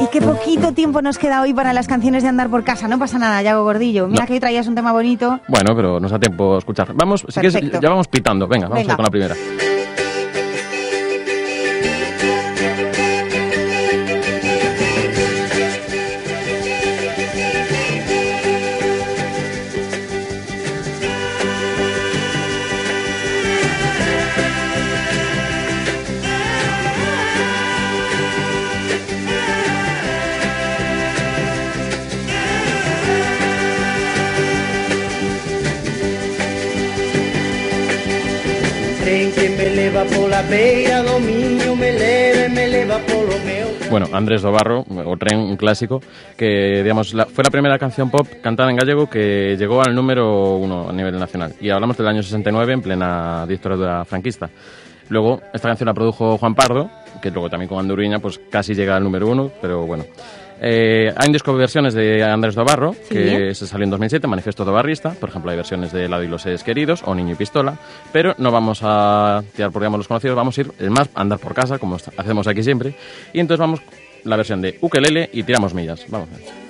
Y 0.00 0.06
qué 0.08 0.20
poquito 0.20 0.72
tiempo 0.72 1.02
nos 1.02 1.18
queda 1.18 1.42
hoy 1.42 1.52
para 1.54 1.72
las 1.72 1.86
canciones 1.88 2.22
de 2.22 2.28
andar 2.28 2.48
por 2.48 2.64
casa. 2.64 2.86
No 2.88 2.98
pasa 2.98 3.18
nada, 3.18 3.42
Yago 3.42 3.64
Gordillo. 3.64 4.06
Mira 4.08 4.22
No. 4.22 4.26
que 4.26 4.34
hoy 4.34 4.40
traías 4.40 4.66
un 4.66 4.74
tema 4.74 4.92
bonito. 4.92 5.40
Bueno, 5.48 5.74
pero 5.74 5.98
nos 6.00 6.10
da 6.10 6.18
tiempo 6.18 6.54
a 6.54 6.58
escuchar. 6.58 6.92
Vamos, 6.94 7.24
si 7.28 7.40
quieres, 7.40 7.60
ya 7.80 7.88
vamos 7.88 8.08
pitando. 8.08 8.46
Venga, 8.46 8.68
vamos 8.68 8.82
Venga. 8.84 8.96
con 8.96 9.04
la 9.04 9.10
primera. 9.10 9.34
Bueno, 43.90 44.06
Andrés 44.12 44.42
Dobarro, 44.42 44.84
o 44.88 45.16
Tren, 45.16 45.38
un 45.38 45.56
clásico, 45.56 46.00
que 46.36 46.82
digamos 46.82 47.12
fue 47.12 47.44
la 47.44 47.50
primera 47.50 47.78
canción 47.78 48.10
pop 48.10 48.26
cantada 48.42 48.70
en 48.70 48.76
gallego 48.76 49.08
que 49.08 49.56
llegó 49.56 49.82
al 49.82 49.94
número 49.94 50.56
uno 50.56 50.88
a 50.88 50.92
nivel 50.92 51.18
nacional. 51.18 51.54
Y 51.60 51.70
hablamos 51.70 51.96
del 51.96 52.08
año 52.08 52.22
69, 52.22 52.72
en 52.72 52.82
plena 52.82 53.46
dictadura 53.46 54.04
franquista. 54.04 54.50
Luego, 55.08 55.40
esta 55.52 55.68
canción 55.68 55.86
la 55.86 55.94
produjo 55.94 56.36
Juan 56.36 56.54
Pardo, 56.54 56.90
que 57.22 57.30
luego 57.30 57.48
también 57.48 57.68
con 57.68 57.78
Anduriña 57.78 58.18
pues 58.18 58.40
casi 58.50 58.74
llega 58.74 58.96
al 58.96 59.04
número 59.04 59.28
uno, 59.28 59.50
pero 59.60 59.86
bueno. 59.86 60.04
Eh, 60.60 61.12
hay 61.14 61.32
discoversiones 61.32 61.94
de 61.94 62.24
Andrés 62.24 62.54
Dobarro, 62.54 62.94
que 63.08 63.54
se 63.54 63.66
salió 63.66 63.84
en 63.84 63.90
2007, 63.90 64.26
Manifiesto 64.26 64.64
Dobarrista. 64.64 65.10
Por 65.10 65.28
ejemplo, 65.28 65.50
hay 65.50 65.56
versiones 65.56 65.92
de 65.92 66.08
Lado 66.08 66.22
y 66.22 66.28
los 66.28 66.42
seres 66.42 66.62
queridos 66.62 67.02
o 67.04 67.14
Niño 67.14 67.32
y 67.32 67.36
Pistola. 67.36 67.78
Pero 68.12 68.34
no 68.38 68.50
vamos 68.50 68.80
a 68.82 69.42
tirar 69.54 69.70
por 69.70 69.82
digamos, 69.82 69.98
los 69.98 70.08
conocidos, 70.08 70.36
vamos 70.36 70.56
a 70.58 70.60
ir 70.62 70.90
más 70.90 71.08
a 71.14 71.20
andar 71.20 71.38
por 71.38 71.54
casa, 71.54 71.78
como 71.78 71.96
hacemos 72.16 72.46
aquí 72.46 72.62
siempre. 72.62 72.94
Y 73.32 73.40
entonces 73.40 73.60
vamos 73.60 73.80
la 74.24 74.36
versión 74.36 74.60
de 74.60 74.78
Ukelele 74.80 75.30
y 75.32 75.42
Tiramos 75.42 75.74
Millas. 75.74 76.04
Vamos 76.08 76.28
a 76.32 76.36
ver. 76.36 76.65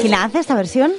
¿Quién 0.00 0.12
la 0.12 0.24
hace 0.24 0.38
esta 0.38 0.54
versión? 0.54 0.92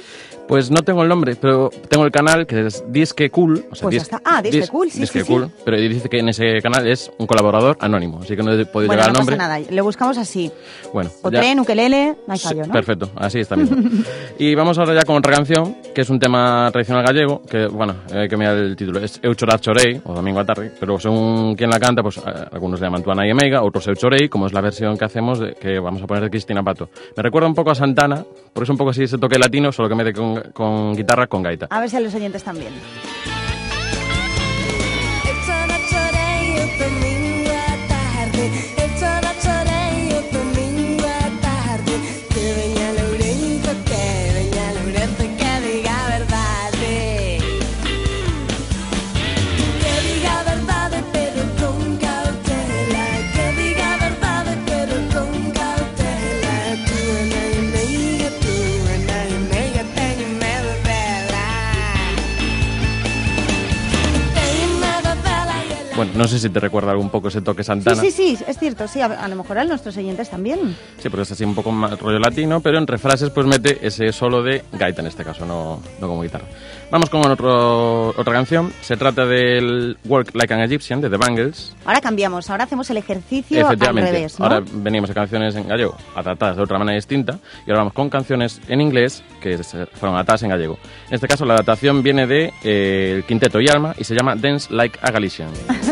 Pues 0.48 0.70
no 0.70 0.82
tengo 0.82 1.02
el 1.02 1.08
nombre, 1.08 1.34
pero 1.40 1.70
tengo 1.88 2.04
el 2.04 2.10
canal 2.12 2.46
que 2.46 2.66
es 2.66 2.84
Disque 2.88 3.30
Cool. 3.30 3.64
O 3.70 3.74
sea, 3.74 3.88
Pues 3.88 4.02
está. 4.02 4.20
Ah, 4.24 4.42
Disque 4.42 4.62
Dis- 4.62 4.68
Cool, 4.70 4.90
sí, 4.90 5.00
Disque 5.00 5.20
sí, 5.20 5.24
sí. 5.24 5.32
Cool, 5.32 5.48
Pero 5.64 5.76
dice 5.78 6.08
que 6.10 6.18
en 6.18 6.28
ese 6.28 6.60
canal 6.60 6.86
es 6.86 7.10
un 7.18 7.26
colaborador 7.26 7.76
anónimo, 7.80 8.18
así 8.22 8.36
que 8.36 8.42
no 8.42 8.52
he 8.52 8.66
podido 8.66 8.88
Bueno, 8.88 8.92
llegar 8.92 9.06
al 9.06 9.12
no 9.14 9.18
nombre. 9.20 9.36
pasa 9.36 9.48
nada. 9.48 9.66
Le 9.70 9.80
buscamos 9.80 10.18
así. 10.18 10.50
Bueno, 10.92 11.10
O 11.22 11.30
ya- 11.30 11.40
tren, 11.40 11.60
ukelele, 11.60 12.16
no 12.26 12.32
hay 12.34 12.38
Sí, 12.38 12.48
fallo, 12.48 12.66
¿no? 12.66 12.72
Perfecto, 12.72 13.10
así 13.16 13.40
está 13.40 13.56
mismo. 13.56 13.76
y 14.38 14.54
vamos 14.54 14.76
ahora 14.78 14.94
ya 14.94 15.02
con 15.04 15.16
otra 15.16 15.32
canción, 15.34 15.76
que 15.94 16.02
es 16.02 16.10
un 16.10 16.18
tema 16.18 16.68
tradicional 16.70 17.04
gallego, 17.06 17.40
que, 17.48 17.66
bueno, 17.68 17.94
hay 18.12 18.28
que 18.28 18.36
mirar 18.36 18.56
el 18.58 18.76
título, 18.76 19.00
es 19.00 19.20
Eu 19.22 19.34
chorar 19.34 19.58
chorei, 19.60 20.02
o 20.04 20.12
Domingo 20.12 20.40
a 20.40 20.44
tarde, 20.44 20.70
pero 20.78 20.98
según 20.98 21.54
quien 21.56 21.70
la 21.70 21.78
canta, 21.80 22.02
pues 22.02 22.18
eh, 22.18 22.20
algunos 22.52 22.78
le 22.80 22.86
llaman 22.86 23.02
Tuana 23.02 23.26
y 23.26 23.30
Omega, 23.32 23.62
otros 23.62 23.86
Eu 23.86 23.94
chorei, 23.94 24.28
como 24.28 24.46
es 24.46 24.52
la 24.52 24.60
versión 24.60 24.98
que 24.98 25.04
hacemos, 25.06 25.38
de- 25.38 25.54
que 25.54 25.78
vamos 25.78 26.02
a 26.02 26.06
poner 26.06 26.24
de 26.24 26.30
Cristina 26.30 26.62
Pato. 26.62 26.90
Me 27.16 27.22
recuerda 27.22 27.48
un 27.48 27.54
poco 27.54 27.70
a 27.70 27.74
Santana, 27.74 28.22
porque 28.52 28.64
es 28.64 28.70
un 28.70 28.76
poco 28.76 28.90
así 28.90 29.04
ese 29.04 29.16
toque 29.16 29.38
latino, 29.38 29.72
solo 29.72 29.88
que 29.88 29.94
mete 29.94 30.12
con, 30.12 30.31
con 30.52 30.94
guitarra, 30.94 31.26
con 31.26 31.42
gaita. 31.42 31.66
A 31.70 31.80
ver 31.80 31.90
si 31.90 31.96
a 31.96 32.00
los 32.00 32.14
oyentes 32.14 32.42
también. 32.42 32.72
Bueno, 66.02 66.18
no 66.18 66.26
sé 66.26 66.40
si 66.40 66.50
te 66.50 66.58
recuerda 66.58 66.96
un 66.96 67.10
poco 67.10 67.28
ese 67.28 67.42
toque 67.42 67.62
Santana. 67.62 68.00
Sí, 68.00 68.10
sí, 68.10 68.36
sí, 68.36 68.44
es 68.48 68.58
cierto. 68.58 68.88
Sí, 68.88 69.00
a, 69.00 69.06
a 69.06 69.28
lo 69.28 69.36
mejor 69.36 69.58
a 69.58 69.64
nuestros 69.64 69.96
oyentes 69.96 70.28
también. 70.30 70.76
Sí, 70.98 71.08
porque 71.08 71.22
es 71.22 71.30
así 71.30 71.44
un 71.44 71.54
poco 71.54 71.70
más 71.70 71.96
rollo 72.00 72.18
latino, 72.18 72.60
pero 72.60 72.78
entre 72.78 72.98
frases 72.98 73.30
pues 73.30 73.46
mete 73.46 73.78
ese 73.86 74.12
solo 74.12 74.42
de 74.42 74.64
gaita 74.72 75.00
en 75.00 75.06
este 75.06 75.22
caso, 75.22 75.46
no, 75.46 75.80
no 76.00 76.08
como 76.08 76.22
guitarra. 76.22 76.46
Vamos 76.90 77.08
con 77.08 77.24
otro, 77.26 78.08
otra 78.08 78.32
canción. 78.34 78.72
Se 78.82 78.96
trata 78.96 79.24
del 79.24 79.96
Work 80.04 80.34
Like 80.34 80.52
an 80.52 80.60
Egyptian 80.60 81.00
de 81.00 81.08
The 81.08 81.16
Bangles. 81.16 81.74
Ahora 81.86 82.00
cambiamos. 82.00 82.50
Ahora 82.50 82.64
hacemos 82.64 82.90
el 82.90 82.98
ejercicio 82.98 83.66
al 83.66 83.78
revés, 83.78 84.38
¿no? 84.38 84.44
Ahora 84.44 84.62
venimos 84.74 85.08
a 85.08 85.14
canciones 85.14 85.54
en 85.54 85.68
gallego 85.68 85.96
adaptadas 86.14 86.56
de 86.56 86.62
otra 86.62 86.78
manera 86.78 86.96
distinta 86.96 87.38
y 87.66 87.70
ahora 87.70 87.78
vamos 87.78 87.94
con 87.94 88.10
canciones 88.10 88.60
en 88.68 88.80
inglés 88.80 89.22
que 89.40 89.56
fueron 89.58 90.16
adaptadas 90.16 90.42
en 90.42 90.50
gallego. 90.50 90.78
En 91.08 91.14
este 91.14 91.28
caso 91.28 91.46
la 91.46 91.54
adaptación 91.54 92.02
viene 92.02 92.26
de 92.26 92.52
eh, 92.62 93.14
el 93.16 93.24
Quinteto 93.24 93.60
y 93.60 93.68
Alma 93.68 93.94
y 93.96 94.04
se 94.04 94.14
llama 94.14 94.34
Dance 94.36 94.70
Like 94.70 94.98
a 95.00 95.10
Galician. 95.10 95.48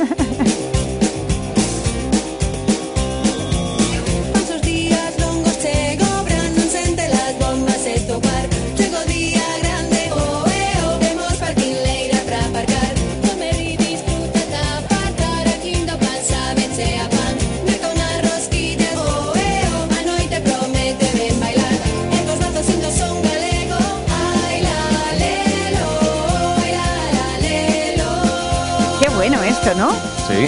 esto, 29.62 29.74
¿no? 29.78 29.90
Sí. 29.92 30.46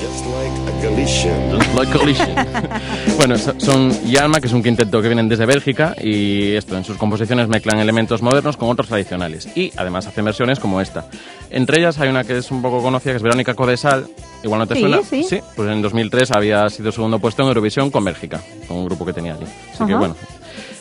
Just 0.00 0.24
like 0.26 0.70
a 0.70 0.82
Galician 0.82 1.58
Like 1.76 1.92
Collision. 1.98 2.30
bueno, 3.18 3.36
so- 3.36 3.54
son 3.58 3.90
Yalma, 4.10 4.40
que 4.40 4.46
es 4.46 4.52
un 4.52 4.62
quinteto 4.62 5.00
que 5.02 5.08
vienen 5.08 5.28
desde 5.28 5.44
Bélgica 5.46 5.94
y 6.00 6.52
esto, 6.54 6.76
en 6.76 6.84
sus 6.84 6.96
composiciones 6.96 7.48
mezclan 7.48 7.78
elementos 7.78 8.22
modernos 8.22 8.56
con 8.56 8.70
otros 8.70 8.88
tradicionales 8.88 9.48
y 9.54 9.72
además 9.76 10.06
hacen 10.06 10.24
versiones 10.24 10.58
como 10.58 10.80
esta. 10.80 11.06
Entre 11.50 11.78
ellas 11.78 11.98
hay 12.00 12.08
una 12.08 12.24
que 12.24 12.38
es 12.38 12.50
un 12.50 12.62
poco 12.62 12.82
conocida, 12.82 13.12
que 13.12 13.16
es 13.18 13.22
Verónica 13.22 13.54
Codesal. 13.54 14.06
Igual 14.42 14.60
no 14.60 14.66
te 14.66 14.74
Sí, 14.74 14.80
suena. 14.80 15.00
sí. 15.02 15.40
pues 15.54 15.68
en 15.70 15.82
2003 15.82 16.30
había 16.32 16.68
sido 16.70 16.92
segundo 16.92 17.18
puesto 17.18 17.42
en 17.42 17.48
Eurovisión 17.48 17.90
con 17.90 18.04
Bélgica, 18.04 18.40
con 18.66 18.78
un 18.78 18.86
grupo 18.86 19.04
que 19.04 19.12
tenía 19.12 19.34
allí. 19.34 19.44
Así 19.74 19.84
que 19.84 19.94
bueno. 19.94 20.16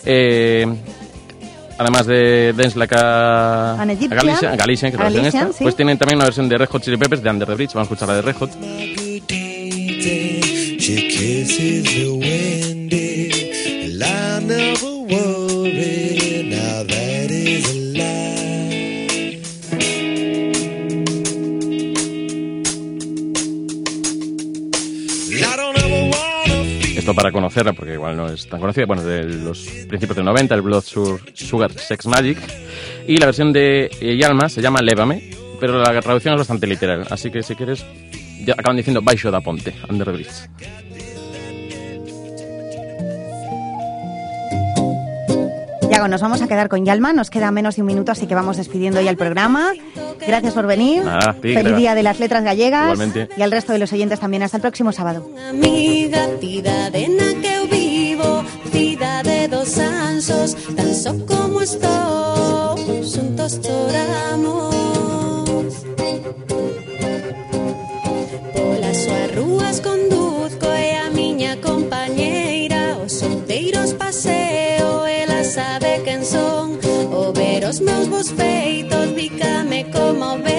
Eh, 0.05 0.65
además 1.79 2.05
de 2.05 2.53
Dance 2.55 2.77
Like 2.77 2.95
a, 2.95 3.81
An 3.81 3.89
a 3.89 3.93
Egyptian. 3.93 4.19
Galician, 4.19 4.57
Galician, 4.57 4.91
que 4.91 4.97
Galician, 4.97 5.25
esta, 5.25 5.53
sí. 5.53 5.63
pues 5.63 5.75
tienen 5.75 5.97
también 5.97 6.17
una 6.17 6.25
versión 6.25 6.47
de 6.49 6.57
Red 6.57 6.67
Hot 6.69 6.83
Chili 6.83 6.97
Peppers 6.97 7.23
de 7.23 7.29
Under 7.29 7.47
the 7.47 7.55
Bridge. 7.55 7.73
Vamos 7.73 7.89
a 7.89 7.93
escuchar 7.93 8.09
la 8.09 8.15
de 8.15 8.21
Red 8.21 8.35
Hot. 8.35 8.51
Para 27.13 27.31
conocerla, 27.31 27.73
porque 27.73 27.93
igual 27.93 28.17
no 28.17 28.27
es 28.27 28.47
tan 28.47 28.59
conocida. 28.59 28.85
Bueno, 28.85 29.03
de 29.03 29.23
los 29.23 29.59
principios 29.87 30.15
del 30.15 30.25
90, 30.25 30.55
el 30.55 30.61
Blood 30.61 30.83
Sugar 31.33 31.71
Sex 31.71 32.07
Magic. 32.07 32.37
Y 33.07 33.17
la 33.17 33.27
versión 33.27 33.51
de 33.53 33.89
eh, 33.99 34.17
Yalma 34.17 34.49
se 34.49 34.61
llama 34.61 34.81
Lévame, 34.81 35.31
pero 35.59 35.79
la 35.81 35.99
traducción 36.01 36.33
es 36.35 36.39
bastante 36.39 36.67
literal. 36.67 37.05
Así 37.09 37.31
que 37.31 37.43
si 37.43 37.55
quieres, 37.55 37.85
ya 38.45 38.53
acaban 38.53 38.77
diciendo 38.77 39.01
Baixo 39.01 39.31
da 39.31 39.41
Ponte, 39.41 39.73
Under 39.89 40.15
the. 40.15 40.25
Yago, 45.89 46.07
nos 46.07 46.21
vamos 46.21 46.41
a 46.41 46.47
quedar 46.47 46.69
con 46.69 46.85
Yalma, 46.85 47.13
nos 47.13 47.29
queda 47.29 47.49
menos 47.51 47.75
de 47.75 47.81
un 47.81 47.87
minuto, 47.87 48.11
así 48.11 48.27
que 48.27 48.35
vamos 48.35 48.57
despidiendo 48.57 49.01
ya 49.01 49.09
el 49.09 49.17
programa. 49.17 49.71
Gracias 50.25 50.53
por 50.53 50.67
venir. 50.67 51.03
Nada, 51.03 51.31
a 51.31 51.33
ti, 51.33 51.53
Feliz. 51.53 51.75
Día 51.75 51.95
de 51.95 52.03
las 52.03 52.19
Letras 52.19 52.43
Gallegas. 52.43 52.83
Igualmente. 52.93 53.29
Y 53.37 53.41
al 53.41 53.51
resto 53.51 53.73
de 53.73 53.79
los 53.79 53.91
oyentes 53.93 54.19
también. 54.19 54.43
Hasta 54.43 54.57
el 54.57 54.61
próximo 54.61 54.91
sábado. 54.91 55.29
Amiga, 55.49 56.27
cidade 56.39 57.07
na 57.09 57.29
que 57.41 57.55
vivo 57.69 58.43
Cidade 58.71 59.47
dos 59.47 59.77
anxos 59.79 60.55
Tan 60.75 60.93
só 60.93 61.13
como 61.25 61.61
estou 61.61 62.77
Xuntos 63.03 63.59
choramos 63.61 64.75
Polas 68.53 68.97
súas 69.03 69.35
rúas 69.35 69.81
conduzco 69.81 70.67
E 70.67 70.95
a 70.95 71.09
miña 71.09 71.57
compañeira 71.61 72.97
Os 73.03 73.13
solteiros 73.13 73.93
paseo 73.93 75.05
Ela 75.05 75.43
sabe 75.43 76.01
quen 76.05 76.23
son 76.25 76.77
O 77.11 77.33
ver 77.33 77.65
os 77.65 77.81
meus 77.81 78.07
bos 78.09 78.31
feitos 78.31 79.08
como 79.85 80.37
vento 80.39 80.58